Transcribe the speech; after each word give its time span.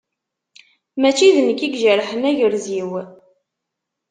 Mačči 0.99 1.35
d 1.35 1.37
nekk 1.41 1.61
i 1.63 1.69
ijerḥen 1.73 2.23
agrez-is. 2.29 2.91